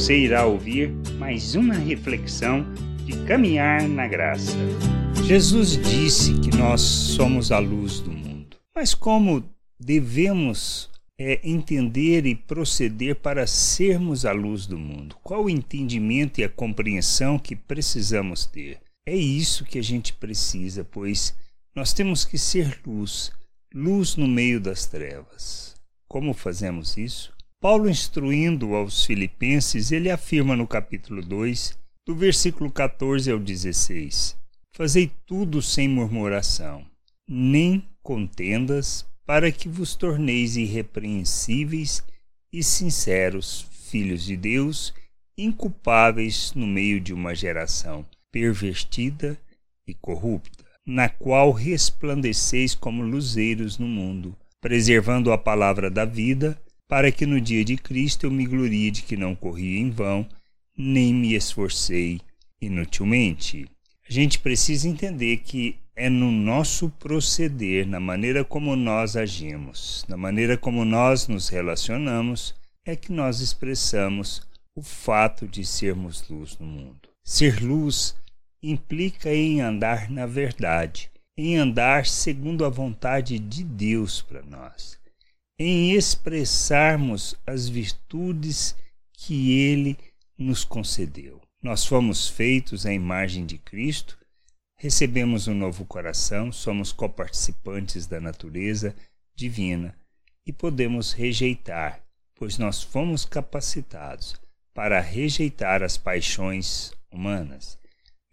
[0.00, 2.64] Você irá ouvir mais uma reflexão
[3.04, 4.56] de caminhar na graça.
[5.26, 8.56] Jesus disse que nós somos a luz do mundo.
[8.74, 9.44] Mas como
[9.78, 15.16] devemos é, entender e proceder para sermos a luz do mundo?
[15.22, 18.80] Qual o entendimento e a compreensão que precisamos ter?
[19.06, 21.36] É isso que a gente precisa, pois
[21.76, 23.32] nós temos que ser luz,
[23.72, 25.74] luz no meio das trevas.
[26.08, 27.38] Como fazemos isso?
[27.60, 34.34] Paulo, instruindo aos Filipenses, ele afirma no capítulo 2, do versículo 14 ao 16:
[34.74, 36.86] Fazei tudo sem murmuração,
[37.28, 42.02] nem contendas, para que vos torneis irrepreensíveis
[42.50, 44.94] e sinceros, filhos de Deus,
[45.36, 49.38] inculpáveis no meio de uma geração pervertida
[49.86, 56.58] e corrupta, na qual resplandeceis como luzeiros no mundo, preservando a palavra da vida
[56.90, 60.26] para que no dia de Cristo eu me glorie de que não corri em vão,
[60.76, 62.20] nem me esforcei
[62.60, 63.64] inutilmente.
[64.08, 70.16] A gente precisa entender que é no nosso proceder, na maneira como nós agimos, na
[70.16, 74.42] maneira como nós nos relacionamos, é que nós expressamos
[74.74, 77.08] o fato de sermos luz no mundo.
[77.22, 78.16] Ser luz
[78.60, 84.99] implica em andar na verdade, em andar segundo a vontade de Deus para nós
[85.62, 88.74] em expressarmos as virtudes
[89.12, 89.98] que Ele
[90.38, 91.38] nos concedeu.
[91.62, 94.16] Nós fomos feitos à imagem de Cristo,
[94.78, 98.96] recebemos um novo coração, somos coparticipantes da natureza
[99.36, 99.94] divina
[100.46, 102.00] e podemos rejeitar,
[102.34, 104.40] pois nós fomos capacitados
[104.72, 107.78] para rejeitar as paixões humanas.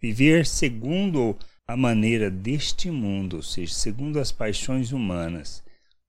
[0.00, 5.62] Viver segundo a maneira deste mundo, ou seja, segundo as paixões humanas,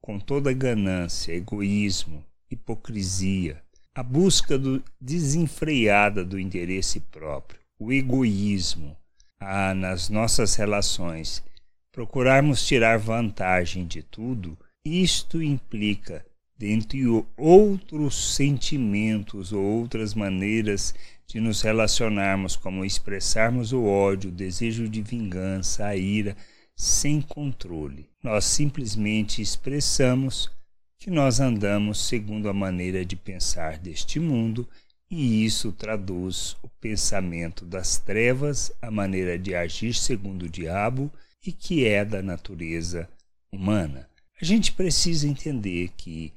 [0.09, 3.61] com toda ganância, egoísmo, hipocrisia,
[3.93, 8.97] a busca do, desenfreada do interesse próprio, o egoísmo.
[9.39, 11.43] Ah, nas nossas relações,
[11.91, 16.25] procurarmos tirar vantagem de tudo, isto implica,
[16.57, 17.03] dentre
[17.37, 20.91] outros sentimentos ou outras maneiras
[21.27, 26.35] de nos relacionarmos, como expressarmos o ódio, o desejo de vingança, a ira,
[26.79, 28.09] sem controle.
[28.23, 30.49] Nós simplesmente expressamos
[30.97, 34.65] que nós andamos segundo a maneira de pensar deste mundo
[35.11, 41.11] e isso traduz o pensamento das trevas, a maneira de agir segundo o diabo
[41.45, 43.09] e que é da natureza
[43.51, 44.09] humana.
[44.41, 46.31] A gente precisa entender que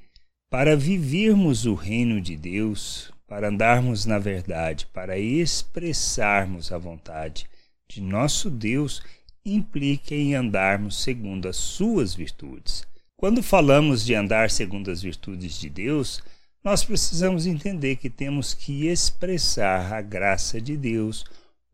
[0.49, 7.47] para vivermos o reino de Deus, para andarmos na verdade, para expressarmos a vontade
[7.87, 9.01] de nosso Deus,
[9.45, 12.85] implica em andarmos segundo as suas virtudes.
[13.17, 16.21] Quando falamos de andar segundo as virtudes de Deus,
[16.63, 21.25] nós precisamos entender que temos que expressar a graça de Deus,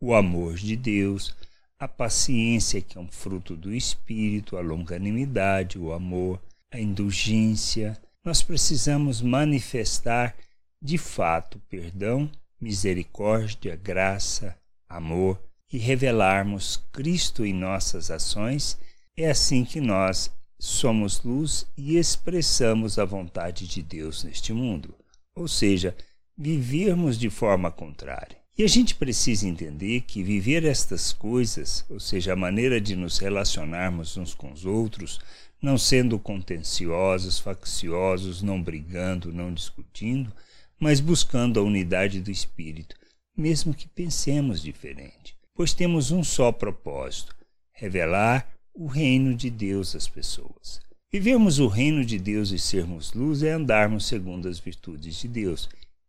[0.01, 1.35] o amor de Deus,
[1.77, 6.41] a paciência, que é um fruto do Espírito, a longanimidade, o amor,
[6.71, 7.97] a indulgência.
[8.23, 10.35] Nós precisamos manifestar
[10.81, 14.57] de fato perdão, misericórdia, graça,
[14.87, 15.39] amor
[15.71, 18.77] e revelarmos Cristo em nossas ações,
[19.15, 24.95] é assim que nós somos luz e expressamos a vontade de Deus neste mundo.
[25.35, 25.95] Ou seja,
[26.37, 28.37] vivermos de forma contrária.
[28.57, 33.17] E a gente precisa entender que viver estas coisas, ou seja, a maneira de nos
[33.19, 35.19] relacionarmos uns com os outros,
[35.61, 40.33] não sendo contenciosos, facciosos, não brigando, não discutindo,
[40.77, 42.95] mas buscando a unidade do espírito,
[43.37, 47.35] mesmo que pensemos diferente pois temos um só propósito:
[47.73, 50.79] revelar o reino de Deus às pessoas.
[51.11, 55.67] Vivermos o reino de Deus e sermos luz é andarmos segundo as virtudes de Deus.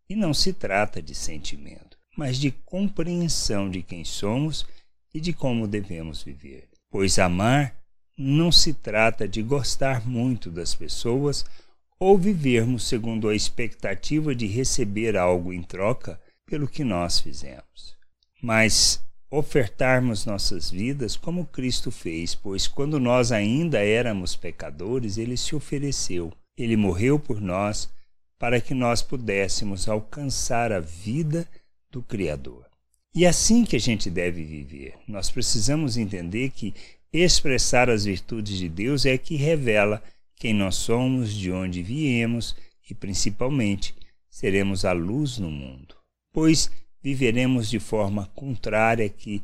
[0.08, 4.64] E não se trata de sentimento, mas de compreensão de quem somos
[5.12, 6.68] e de como devemos viver.
[6.88, 7.74] Pois amar
[8.16, 11.44] não se trata de gostar muito das pessoas
[11.98, 17.96] ou vivermos segundo a expectativa de receber algo em troca pelo que nós fizemos.
[18.40, 25.54] Mas ofertarmos nossas vidas como Cristo fez, pois quando nós ainda éramos pecadores, ele se
[25.54, 26.32] ofereceu.
[26.58, 27.88] Ele morreu por nós
[28.38, 31.46] para que nós pudéssemos alcançar a vida
[31.90, 32.66] do Criador.
[33.14, 34.94] E é assim que a gente deve viver.
[35.06, 36.74] Nós precisamos entender que
[37.12, 40.02] expressar as virtudes de Deus é que revela
[40.36, 42.56] quem nós somos, de onde viemos
[42.88, 43.94] e, principalmente,
[44.28, 45.94] seremos a luz no mundo.
[46.32, 46.70] Pois
[47.02, 49.42] viveremos de forma contrária que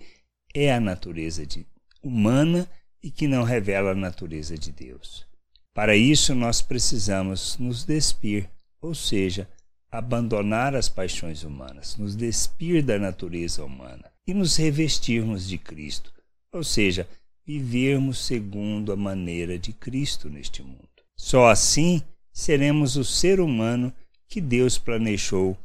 [0.54, 1.66] é a natureza de,
[2.02, 2.68] humana
[3.02, 5.26] e que não revela a natureza de Deus.
[5.74, 8.48] Para isso, nós precisamos nos despir,
[8.80, 9.48] ou seja,
[9.90, 16.12] abandonar as paixões humanas, nos despir da natureza humana e nos revestirmos de Cristo,
[16.52, 17.08] ou seja,
[17.46, 20.88] vivermos segundo a maneira de Cristo neste mundo.
[21.16, 23.92] Só assim seremos o ser humano
[24.28, 25.56] que Deus planejou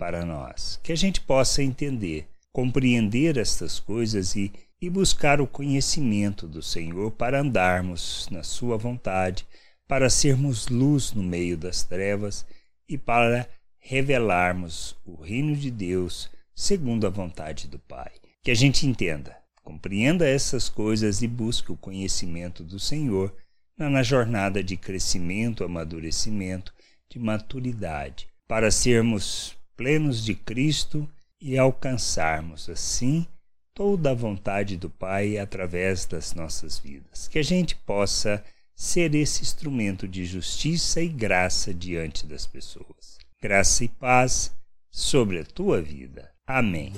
[0.00, 0.80] para nós.
[0.82, 4.50] Que a gente possa entender, compreender estas coisas e,
[4.80, 9.46] e buscar o conhecimento do Senhor para andarmos na Sua vontade,
[9.86, 12.46] para sermos luz no meio das trevas
[12.88, 13.46] e para
[13.78, 18.10] revelarmos o reino de Deus segundo a vontade do Pai.
[18.42, 23.34] Que a gente entenda, compreenda essas coisas e busque o conhecimento do Senhor
[23.76, 26.72] na jornada de crescimento, amadurecimento,
[27.10, 31.08] de maturidade, para sermos plenos de Cristo
[31.40, 33.26] e alcançarmos, assim,
[33.74, 37.28] toda a vontade do Pai através das nossas vidas.
[37.28, 38.44] Que a gente possa
[38.74, 43.16] ser esse instrumento de justiça e graça diante das pessoas.
[43.42, 44.54] Graça e paz
[44.90, 46.30] sobre a tua vida.
[46.46, 46.92] Amém.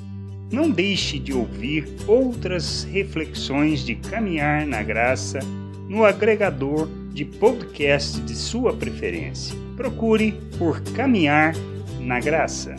[0.51, 5.39] Não deixe de ouvir outras reflexões de caminhar na graça
[5.89, 9.55] no agregador de podcast de sua preferência.
[9.77, 11.55] Procure por Caminhar
[12.03, 12.75] na graça.